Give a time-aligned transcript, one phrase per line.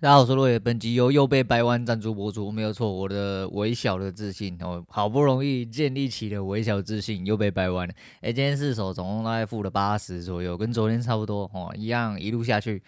[0.00, 7.92] 大家好，我是洛野，本集由又被掰弯赞助播出，没有错，我的微小的自信哦，好不容易建立起的微小自信又被掰弯了。
[8.20, 12.80] 哎，今天四手总共大概负了八十左右，跟昨天差不多哦，一样一路下去。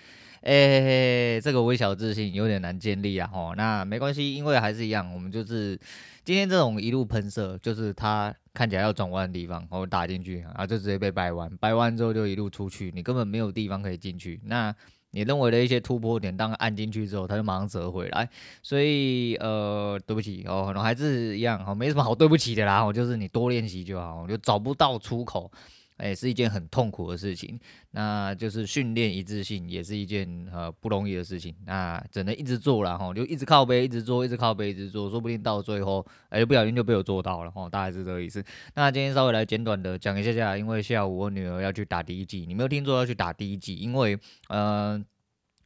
[0.42, 5.76] 哎，这个微小自信有点难建立啊，哦，那没关系，因为还是一样，我们就是
[6.24, 14.40] 今天这种一路喷射，就是它看起来要转弯的地方，我打进去啊，就直接被掰弯，掰弯之后就一路出去，你根本没有地方可以进去。
[14.44, 14.72] 那
[15.12, 18.28] 你认为的一些突破点，当按进去之后，它就马上折回来。
[18.62, 22.84] 所以，呃，对不起哦，可能还是一样哦，没什么好对不起的啦。
[22.84, 25.50] 我就是你多练习就好，我就找不到出口。
[26.00, 38.42] 哎，是一件很痛苦的事情，那就是训练一致性也是一件呃不容易的事情，那只能一直做了哈，就一直靠背，一直做，一直靠背，一直做，说不定到最后，哎，不小心就被我做到了哈，大概是这个意思。
[38.74, 44.98] 那今天稍微来简短的讲一下下，因为下午我女儿要去打第一剂，你没有听错，要去打第一剂，因为呃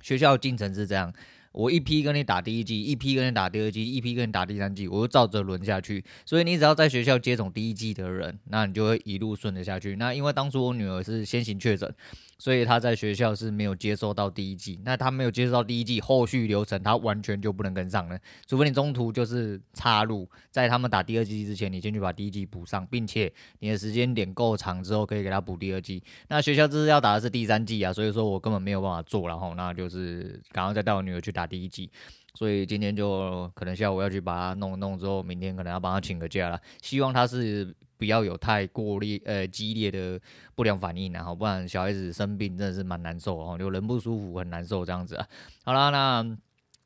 [0.01, 1.13] 学校进程是这样。
[1.55, 6.05] 我一批跟你打第一季，一批跟你打第二季，一批跟你打第三季，我就照着轮下去。
[6.27, 9.95] 所以你只要在学校接种第一季的人，那你就会一路顺着下去。
[9.97, 11.95] 那因为当初我女儿是先行确诊。
[12.39, 26.03] 所以他在学校是没有接受到第一季，那他没有接受到第一季，后续流程他完全就不能跟上了，除非你中途就是插入，在他们打第二季之前，你先去把第一季补上，并且你的时间点够长之后，可以给他补第二季。
[26.29, 31.91] 那学校这是要打的是第三季啊，所以说我根本没有办法做，然后那就是赶快再带我女儿去打第一季。
[32.35, 37.75] 所以今天就可能下午要去把它弄弄之后，明天可能要帮他请个假了，希望他是。
[37.97, 40.21] 不要有太过烈呃激烈的
[40.57, 45.27] 不良反应，然后不然小孩子生病真的是蛮难受哦，就人不舒服很难受这样子啊。
[45.65, 46.37] 好啦，那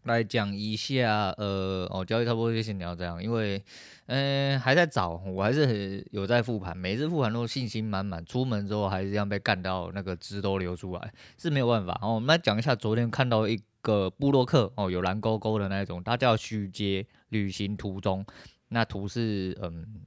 [0.05, 3.61] 来讲一下呃哦，交易差不多就先聊这样，因为
[4.07, 11.99] 嗯、还在找，我还是很有在复盘，每次复盘都信心满满，出门之后还是这样被干到那个汁都流出来，是没有办法。
[12.03, 13.59] 哦，我们来讲一下昨天看到一
[13.89, 18.23] 个布洛克哦，有蓝勾勾的那种，它叫许杰旅行途中，
[18.69, 20.05] 那图是嗯。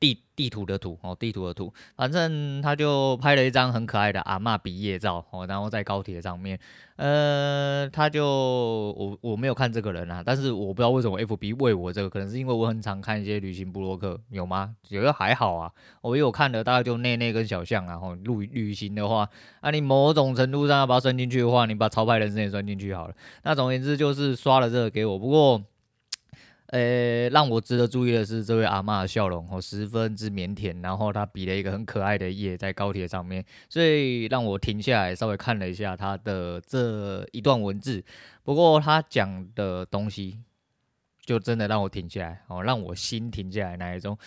[0.00, 6.58] 地地图的图哦，地图的图，反正他就拍了一张很可爱的阿嬷毕业照哦，然后在高铁上面，
[6.96, 14.76] 呃，他就我我没有看这个人啊，但是我不知道为什么 FB 喂我这个，可能是因为我很常看一些旅行部落客，有吗？
[14.88, 15.72] 有个还好啊，
[16.02, 19.28] 我有看的大概就内内跟小象啊，然后旅旅行的话，
[19.60, 23.14] 啊，你某种程度上要把它算进去的话，你把超派人生也算进去好了。
[23.42, 25.60] 那总而言之就是刷了这个给我，不过。
[26.68, 38.04] 呃、让我值得注意的是，这位阿妈的笑容哦，十分之腼腆，然后她比了一个很可爱的耶在高铁上面，所以让我停下来稍微看了一下她的这一段文字。
[38.42, 40.40] 不过她讲的东西，
[41.24, 44.18] 就真的让我停下来哦，让我心停下来那一种。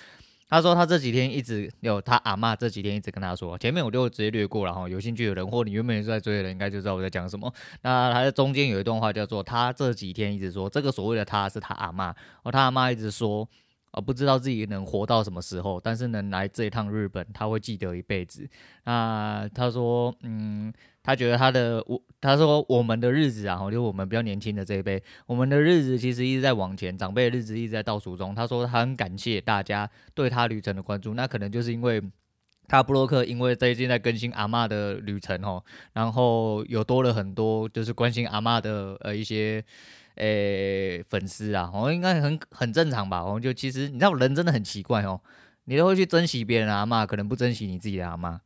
[0.51, 4.87] 他说他这几天一直有他阿嬷这几天一直跟他说，前面我就直接略过了哈。
[4.87, 7.51] 有兴趣的人或你原本是在追的人，应该就知道我在讲什么。
[7.81, 12.13] 那他在中间有一段话叫做他这几天一直说，这个所谓的他是他阿嬷，
[12.43, 13.49] 哦，他阿嬷一直说。
[13.91, 18.49] 啊，不知道自己能活到什么时候，但是能来这一趟日本，他会记得一辈子。
[18.85, 20.71] 那他说，嗯，
[21.03, 28.33] 他觉得他的我，他说我们的日子啊，就我们比较年轻的这一辈，我们的日子其实一直在往前，长辈的日子一直在倒数中。
[28.35, 32.01] 他说他很感谢大家对他旅程的关注，那可能就是因为
[32.67, 35.63] 他布洛克，因为最近在更新阿嬷的旅程哦，
[35.93, 39.63] 然后有多了很多就是关心阿嬷的呃一些。
[40.15, 43.25] 诶、粉丝啊，我应该很很正常吧？
[43.25, 45.19] 我就其实你知道，人真的很奇怪哦，
[45.63, 48.37] 你都会去珍惜别人的阿嬷，可能不珍惜你自己的阿嬷。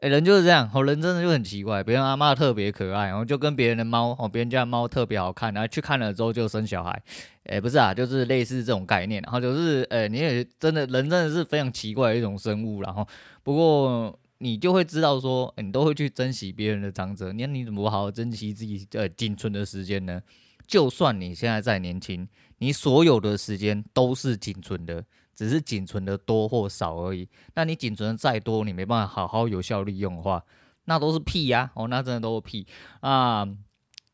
[0.00, 1.84] 哎、人就是这样，哦，人真的就很奇怪。
[1.84, 7.02] 别人阿嬷特别可爱，然后就跟别人的猫，哦，别人家的猫特别好看，然后去看了之后就生小孩。
[7.44, 9.20] 哎、不是啊，就是类似这种概念。
[9.22, 12.80] 然后就是，哎、你也真的人真的是非常奇怪的一种生物。
[12.80, 13.06] 然后，
[13.42, 20.22] 不过你就会知道说，你都会去珍惜别人的长者，那你怎么不好好珍惜自己呃仅存的时间呢？
[20.66, 22.26] 就算你现在再年轻，
[22.58, 25.04] 你所有的时间都是仅存的，
[25.40, 27.26] 只是仅存的多或少而已。
[27.54, 30.44] 那你仅存的再多，你没办法好好有效利用的话，
[30.84, 31.70] 那都是屁呀！
[31.74, 32.66] 哦，那真的都是屁
[33.00, 33.48] 啊！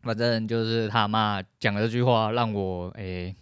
[0.03, 3.35] 反正就是他妈讲的这句话，让我诶。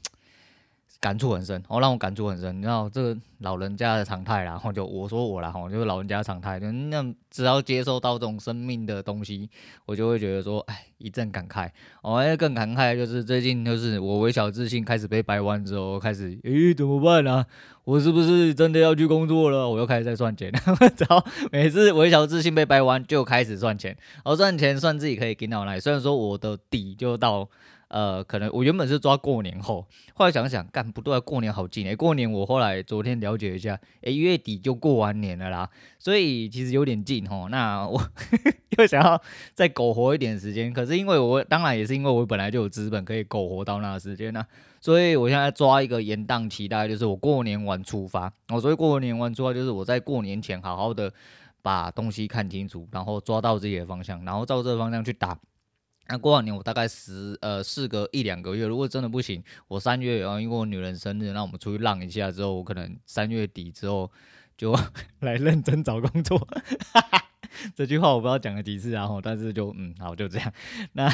[1.05, 2.57] 感触很深，哦，让我感触很深。
[2.57, 6.59] 你知道这个老人家的常态啦，然 后就我说我啦，哈，就是老人家的常态。
[6.59, 9.51] 就那只要接受到这种生命的东西，
[9.85, 11.69] 我就会觉得说，哎，一阵感慨。
[12.01, 17.45] 哦，更感慨就是最近就是我微小自信开始被掰弯之后，开始，诶，怎么办啊？
[17.85, 19.69] 我是不是真的要去工作了？
[19.69, 20.51] 我又开始在赚钱。
[20.81, 21.23] 然后
[21.53, 23.95] 每次微小自信被掰弯，就开始赚钱。
[24.25, 27.47] 我赚钱算自己可以给到来，虽然说我的底就到。
[27.95, 37.49] 呃，可能我原本是抓过年后，后来想想，干不对，过年好近诶，过年我后来昨天了解一下，诶，月底就过完年了啦，所以其实有点近吼。
[37.51, 38.03] 那我
[38.77, 39.23] 又想要
[39.55, 44.47] 再苟活一点时间，可是因为我当然也是因为我本来就有资本可以苟活到那个时间呢、啊，
[44.81, 48.33] 所以我现在抓一个延档期，大概就是我过年完出发。
[48.49, 51.13] 哦，所以过年完出发就是我在过年前好好的
[51.63, 55.39] 把东西看清楚，然后抓到自己的方向，然后照这个方向去打。
[56.09, 64.11] 那过完年我大概十呃试个一两个月，如果真的不行，我三月然后因为我女人生日，那我们出去浪一下之后，我可能三月底之后
[64.57, 64.77] 就
[65.21, 66.39] 来认真找工作。
[66.93, 67.25] 哈哈，
[67.75, 70.53] 这句话我不知道讲了几次，然后但是就嗯好就这样，
[70.93, 71.09] 那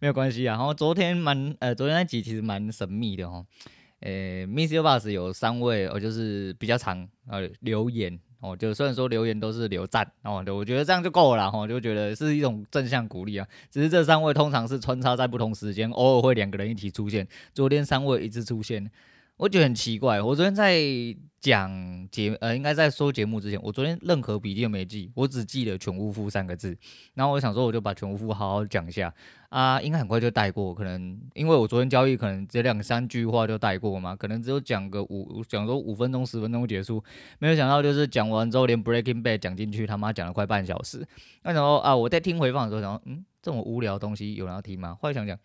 [0.00, 0.56] 没有关系啊。
[0.56, 3.44] 然后昨天蛮呃昨天那集其实蛮神秘的哦，
[4.00, 8.18] 呃 MixerBox 有三位哦就是比较长呃留言。
[8.42, 13.46] 哦，就虽然说留言都是留赞哦，我觉得这样就够了哈，就觉得是一种正向鼓励啊。
[13.70, 17.26] 只是这三位通常是穿插在不同时间，偶尔会两个人一起出现。
[17.54, 18.90] 昨天三位一直出现。
[19.42, 20.80] 我觉得很奇怪，我昨天在
[21.40, 26.78] 讲节，呃，应该在说节目之前，我昨天任何笔记都没记，我只记了“全屋夫”三个字。
[27.14, 29.12] 然后我想说，我就把“全屋夫”好好讲一下
[29.48, 37.02] 啊，应该很快就带过，可能因为我昨天交易，可能这两三句话就带过嘛，可能只有讲个五，讲说五分钟、十分钟结束。
[37.40, 41.04] 没有想到，就是讲完之后，连 Breaking Bad 讲进去，他妈讲了快半小时。
[41.42, 44.96] 那然后啊，我在听回放的时候想说，嗯，这么无聊的东西有人要听吗？
[45.00, 45.36] 后来想想。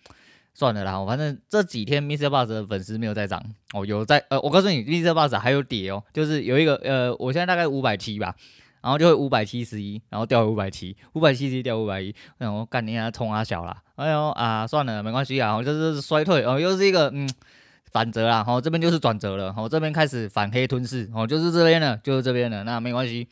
[0.57, 3.39] 算了啦，反正这几天 MixerBox 的粉丝没有在涨。
[3.75, 8.35] 哦，有在呃，我告诉你，MixerBox 还有跌哦，就是有一个呃，我现在大概五百七吧，
[8.81, 17.29] 然后就会五百七十一，然后掉五百七，五百七十一掉五百一，然后干你啊冲啊小啦，哎呦啊，算了，没关系啊，我就是衰退哦，又是一个嗯
[17.91, 23.27] 反折啦，哦这边就是转折了，哦这边开始反黑吞噬，哦就是这边了，就是这边了，那没关系。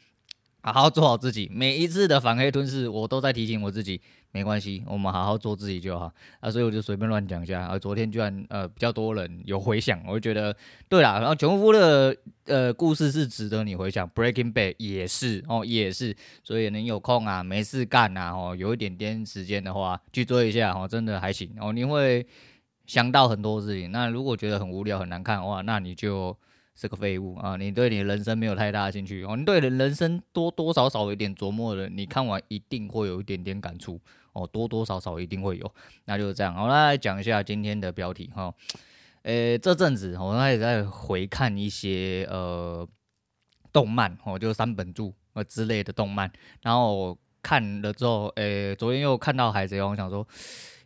[0.72, 4.02] 好好做好自己，每一次的反黑吞噬，我都在提醒我自己，
[4.32, 6.50] 没关系，我们好好做自己就好啊。
[6.50, 7.78] 所以我就随便乱讲一下啊。
[7.78, 10.56] 昨天居然呃比较多人有回响，我就觉得
[10.90, 11.20] 对啦。
[11.20, 16.16] 然后全屋夫的呃故事是值得你回想，Breaking Bad 也是哦，也是。
[16.44, 21.72] 所以能有空啊，没事干啊，哦，有一点点时间的话去追一下哦，真的还行哦。
[21.72, 22.26] 你会
[22.88, 23.92] 想到很多事情。
[23.92, 26.36] 那如果觉得很无聊很难看的话，那你就。
[26.76, 27.56] 是个废物啊！
[27.56, 29.38] 你对你的人生没有太大的兴趣哦。
[29.38, 33.98] 你对人人生多多少少有一点琢磨的，你看完一定会有一点点感触
[34.34, 35.74] 哦，多多少少一定会有。
[36.04, 38.54] 那就是这样，好，来讲一下今天的标题哈。
[39.24, 42.86] 呃，这阵子我也在回看一些呃
[43.72, 46.30] 动漫哦，就三本柱呃之类的动漫，
[46.62, 50.28] 然后看了之后，呃，昨天又看到海贼王，想说。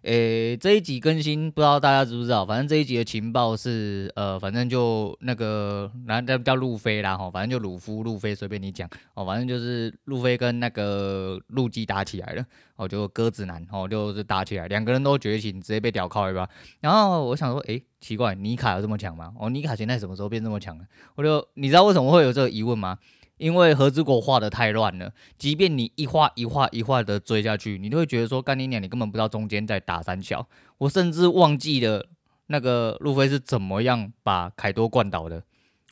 [0.03, 2.45] 诶、这一集更新不知道大家知不知道？
[2.45, 12.45] 反正这一集的情报是，呃，反正就那个，然后叫路飞啦，吼，反正就鲁夫、路飞随便你讲，哦，反正就是路飞跟那个路基打起来了，
[12.77, 16.47] 哦，就鸽子男，哦，就是打起来，两个人都觉醒，直接被屌靠一把。
[16.79, 19.33] 然后我想说，诶、奇怪，尼卡有这么强吗？
[19.37, 20.85] 哦，尼卡现在什么时候变这么强了？
[21.15, 22.97] 我就你知道为什么会有这个疑问吗？
[23.39, 30.47] 因为和之国画的太乱了，即便你一画一画一画的追下去，你都会觉得说干你娘，你根本不知道中间在打三小。
[30.77, 32.05] 我甚至忘记了
[32.47, 35.41] 那个路飞是怎么样把凯多灌倒的，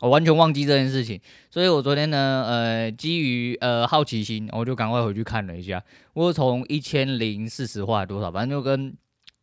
[0.01, 1.19] 我完全忘记这件事情。
[1.49, 5.83] 所以我昨天呢，呃，基于呃好奇心，我就赶快回去看了一下。
[6.13, 8.95] 我从一千零四十画多少，反正就跟。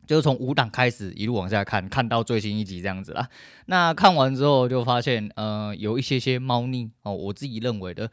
[0.06, 3.28] 就是从五档开始一路往下看，看到最新一集这样子啦。
[3.66, 7.12] 那看完之后就发现，呃，有一些些猫腻哦。
[7.14, 8.10] 我自己认为的，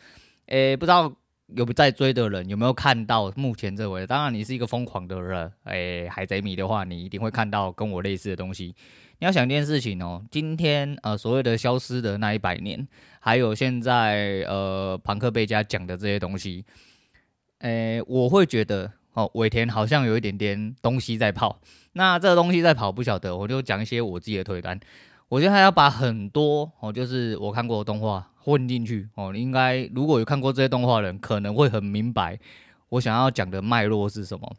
[0.48, 1.14] 诶、不知道
[1.48, 4.08] 有在追的人有没有看到目前这位？
[4.08, 8.76] 当然，你是一个疯狂的人，诶、海贼迷的话，你一定会看到跟我类似的东西。
[9.20, 12.88] 你要想一件事情哦，今天呃所谓的消失的那一百年，
[13.20, 16.66] 还有现在呃庞克贝加讲的这些东西，
[17.60, 18.92] 诶、我会觉得。
[19.14, 21.60] 哦，尾田好像有一点点东西在泡，
[21.94, 24.80] 那这个东西在跑不晓得，我就讲一些我自己的推断。
[25.30, 32.38] 我觉得他要把很多哦，就是我看过的动画混进去哦，应该如果有看过这些动画的人，可能会很明白
[32.90, 34.54] 我想要讲的脉络是什么。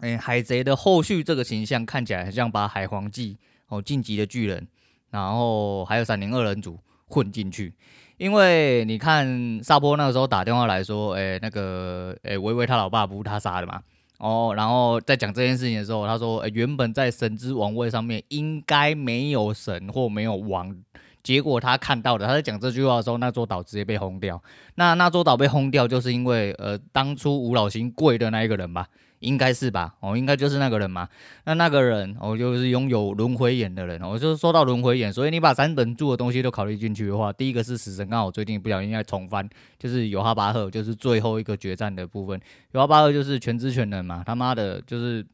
[0.00, 4.66] 诶，海贼的后续这个形象看起来很像把海皇纪哦、晋级的巨人，
[5.10, 7.74] 然后还有闪灵二人组混进去。
[8.18, 13.82] 因为你看萨波那个时候打电话来说，诶，那个，诶，维维他老爸不是他杀的嘛？
[14.24, 20.74] 哦，然后在讲这件事情的时候，他说，呃，原本在神之王位上面应该没有神或没有王，
[21.22, 24.42] 结果他看到了，他在讲这句话的时候，那座岛直接被轰掉。
[24.76, 28.86] 那那座岛被轰掉，就是因为，呃，当初五老星跪的那一个人吧。
[29.24, 31.08] 应该是吧，哦，应该就是那个人嘛。
[31.44, 34.00] 那那个人，哦，就是拥有轮回眼的人。
[34.02, 42.40] 我就是说到轮回眼，所以你把三本柱的东西都考虑进去的话，第一个是死神，刚好最近不小心在重翻，就是尤哈巴赫，就是最后一个决战的部分。
[42.72, 45.24] 尤哈巴赫就是全知全能嘛，他妈的，就是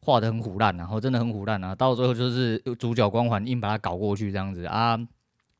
[0.00, 4.98] 画得很虎烂，然后真的很虎烂啊，到最后就是主角光环硬把他搞过去这样子啊。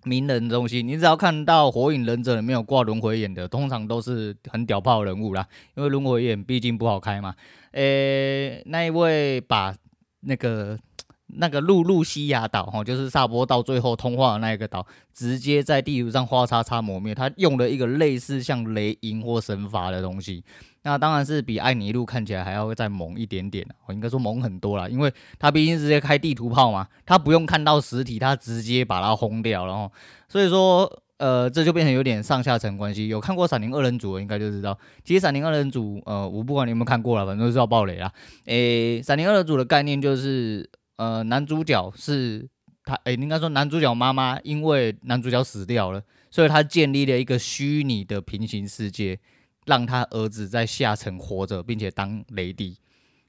[0.06, 5.44] 名人中心，你只要看到《火影忍者》里面有挂轮回眼的，通常都是很屌炮人物啦。
[5.74, 7.34] 因为轮回眼毕竟不好开嘛。
[7.72, 9.74] 诶、那一位把
[10.20, 10.78] 那个
[11.28, 17.14] 那个露露西亚岛哈，就是萨波到最后通话的那一个岛，直接在地图上画叉叉磨灭。
[17.14, 20.44] 他用了一个类似像雷音或神罚的东西。
[20.82, 29.90] 那当然是比艾尼路看起来还要再猛一点点，我应该说猛很多啦，因为他毕竟直接开地图炮嘛，他不用看到实体，他直接把它轰掉，然后
[30.28, 33.08] 所以说，呃，这就变成有点上下层关系。
[33.08, 38.12] 有看过《闪灵二人组》的应该就知道，其实《闪灵二人组》呃，我不管你有没有看过了，反正都是要爆雷啦。
[38.44, 42.48] 诶，《闪灵二人组》的概念就是，呃，男主角是
[42.84, 49.18] 他，诶，应该说男主角妈妈因为男主角死掉了，所以他建立了一个虚拟的平行世界。
[49.66, 52.78] 让他儿子在下层活着，并且当雷帝，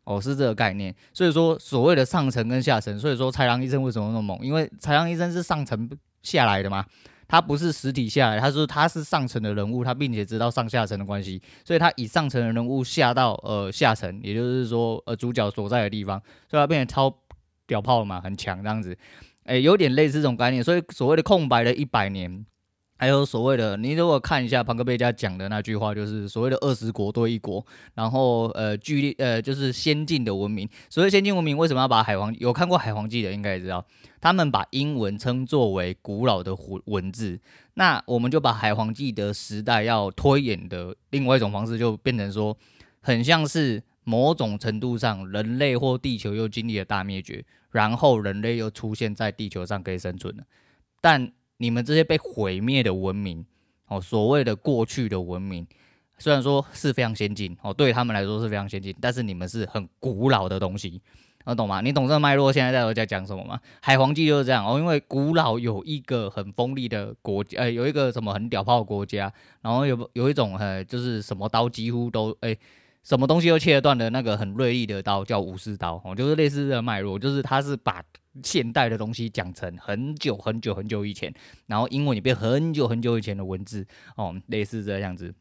[0.04, 0.96] 哦，是这个概念。
[1.12, 4.46] 所以说，所谓的上层跟下层，所以说豺狼医生为什么那么猛？
[4.46, 5.90] 因为豺狼医生是上层
[6.22, 6.86] 下来的嘛，
[7.28, 17.10] 他不是实体下来，他说他是上层的人物，他并且知道上下层的关系，所以他以上层的人物下到呃下层，也就是说呃主角所在的地方，所以他变成超
[17.68, 18.98] 屌炮嘛，很强这样子，
[19.44, 20.64] 哎、有点类似这种概念。
[20.64, 22.46] 所以所谓的空白的一百年。
[23.00, 30.68] 还有所谓的，你如果看一下庞克贝加讲的那句话，就是所谓的二十国对一国，然后呃，距离呃就是先进的文明。
[30.90, 33.86] 所谓先进文明，为什么要把海皇有看过海皇记的应该也知道，
[34.20, 37.40] 他们把英文称作为古老的文文字。
[37.76, 42.58] 那我们就把海皇记的时代要推演的另外一种方式，就变成说，
[43.02, 50.44] 很像是某种程度上人类或地球又经历了大灭绝，然后人类又出现在地球上可以生存了，
[51.00, 51.32] 但。
[51.60, 53.44] 你们这些被毁灭的文明，
[53.88, 55.66] 哦，所谓的过去的文明，
[56.20, 61.02] 虽然说是非常先进，哦，对他们来说是非常先进，但是你们是很古老的东西，
[61.46, 61.82] 能懂吗？
[61.82, 62.54] 你懂这脉络？
[62.54, 63.60] 现在在我在讲什么吗？
[63.82, 72.56] 海皇记就是这样哦，因为古老有一个很锋利的国家，呃，有一个什么很屌炮国家，然后有有一种呃，就是什么刀几乎都，哎，
[73.08, 78.04] 什么东西都切得断的那个很锐利的刀叫武士刀，哦，就是类似这脉络，就是它是把。
[78.44, 81.34] 现代的东西讲成很久很久很久以前，
[81.66, 83.84] 然后英文也变很久很久以前的文字
[84.16, 85.34] 哦，类似这样子，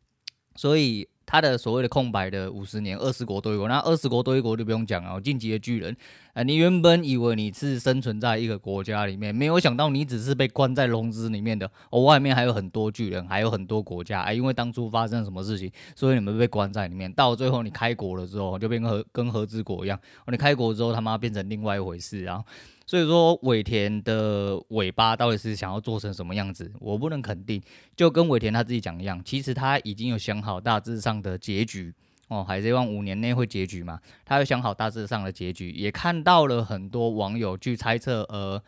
[0.54, 5.20] 所以他的所谓的空白的五十年，二十国对一国，那二十国对一国就不用讲了。
[5.20, 5.94] 晋级的巨人，
[6.34, 17.12] 啊，你原本以为你是生存在一个国家里面，没有想到你只是被关在笼子里面的，哦，外面还有很多巨人，还有很多国家，哎，因为当初发生什么事情，所以你们被关在里面。
[17.12, 22.44] 到最后你开国了之后，就变跟和跟和之国一样，哦，你开国之后他妈变成另外一回事，然后。
[22.86, 27.60] 所以说尾田的尾巴到底是想要做成什么样子，我不能肯定。
[27.96, 31.92] 就跟尾田他自己讲一样，其实他已经有想好大致上的结局
[32.28, 32.44] 哦。
[32.44, 33.98] 海贼王五年内会结局嘛？
[34.24, 38.62] 他有想好大致上的结局，也看到了很多网友去猜测，呃，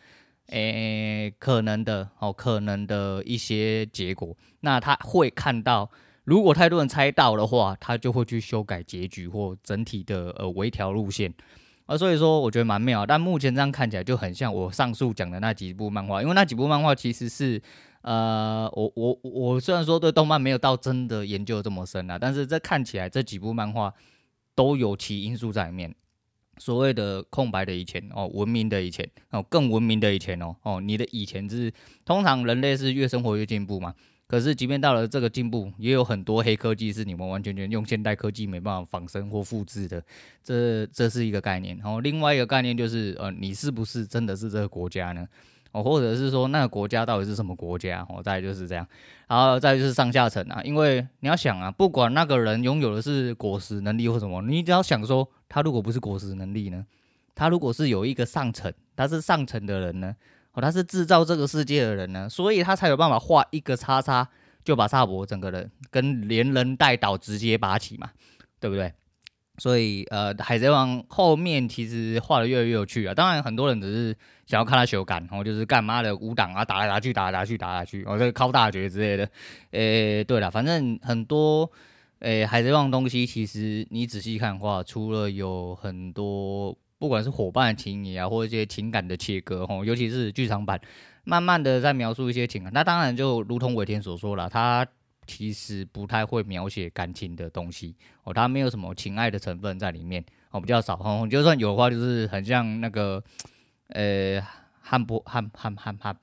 [0.47, 4.35] 诶，可能的哦，可能的一些结果。
[4.59, 5.89] 那他会看到，
[6.25, 11.33] 如果太多人猜到的话，他就会去修改结局或整体的呃微调路线。
[11.89, 17.59] 啊，所以说我觉得蛮妙，但目前这样看起来就很像我上述讲的那几部漫画，因为那几部漫画其实是，
[18.03, 23.91] 呃，我我我虽然说对动漫没有到真的研究这么深啊，但是这看起来这几部漫画
[24.53, 25.95] 都有其因素在里面。
[26.59, 31.73] 所谓的空白的以前哦，文明的以前哦，更文明的以前哦哦，你的以前是
[32.05, 33.95] 通常人类是越生活越进步嘛。
[34.29, 39.99] 可是，即便到了这个进步，也有很多黑科技是你们完全全用现代科技没办法仿生或复制的。
[40.43, 41.75] 这这是一个概念。
[41.77, 45.27] 然后另外一个概念就是，呃，你是不是真的是这个国家呢？
[45.71, 48.05] 哦，或者是说那个国家到底是什么国家？
[48.07, 48.87] 哦，再就是这样。
[49.27, 56.85] 然后再就是上下层啊，因为你要想啊，不管那个人拥有的是果实能力或什么，你只要想说，他如果不是果实能力呢？
[57.33, 60.15] 他如果是有一个上层，他是上层的人呢？
[60.53, 64.27] 哦，他是制造这个世界的人呢，所以他才有办法画一个叉叉，
[64.63, 68.09] 就把萨博整个人跟连人带岛直接拔起嘛，
[68.59, 68.91] 对不对？
[69.59, 73.13] 所以呃，海贼王后面其实画的越来越有趣啊。
[73.13, 74.15] 当然，很多人只是
[74.47, 79.29] 想要看他修改，然后就是干嘛的五档啊，打来打去，打来打去，打来打去，哦，这个靠大绝之类的。
[79.71, 81.69] 诶，对了，反正很多
[82.19, 86.75] 诶，海贼王东西其实你仔细看的话，除了有很多。
[86.99, 90.79] 不管是伙伴的情谊啊，或一些情感的切割，吼，尤其是剧场版，
[91.23, 92.71] 慢慢的在描述一些情感。
[92.73, 94.85] 那当然就如同尾田所说了，他
[95.25, 103.23] 其实不太会描写感情的东西，哦，他没有什么情爱的成分在里面，哦，比较少，哦，就算有的话，就是很像那个，
[103.87, 104.41] 呃，
[104.81, 106.15] 汉不汉汉汉汉。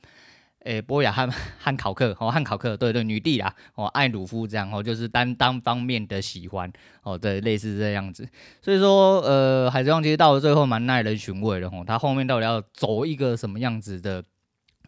[0.67, 6.71] 诶、波雅汉汉考克哦，汉考克，对对，女帝啊，哦，艾鲁夫这样哦，就是单单方面的喜欢
[7.03, 8.29] 哦，对，类似这样子。
[8.61, 14.23] 所以说，呃，海贼王其实到了最后蛮耐人寻味的吼，他后面到底要走一个什么样子的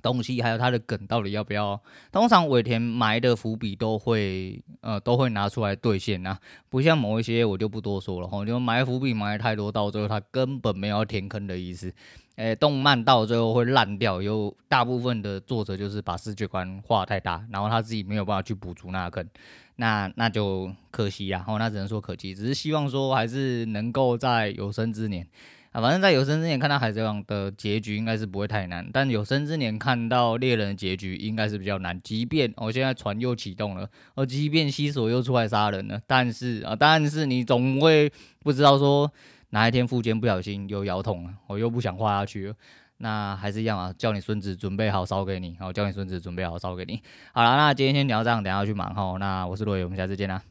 [0.02, 1.81] 东西，还有他的梗到底要不要？
[2.11, 6.38] 通常尾田埋的伏笔都会呃都会拿出来兑现啊，
[6.69, 11.93] 不像某一些我就不多说了哈，就埋伏笔埋太多，到最后他根本没有填坑的意思。
[12.37, 19.28] 诶、欸，动漫到最后会烂掉，有大部分的作者就是把世界观画太大，然后他自己没有办法去补足那个坑，
[19.75, 25.26] 那那就可惜啊，哦，那只能说可惜，只是希望说还是能够在有生之年。
[25.72, 32.00] 啊，反正在有生之年看到海贼王的结局应该是不会太难，但有生之年看到猎人的结局应该是比较难。
[32.02, 38.10] 即便我、哦、现在船又启动了，哦、即便西索又出来杀人了，但是啊，但是你总会
[38.40, 39.12] 不知道说
[39.50, 42.54] 哪一天富坚不小心又腰痛了，我、又不想画下去了，
[42.98, 47.02] 那还是一样啊，叫你孙子准备好烧给你，好、叫你孙子准备好烧给你。
[47.32, 49.16] 好了，那今天先聊这样，等下去忙哈。
[49.18, 50.42] 那我是罗伟，我们下次见啦。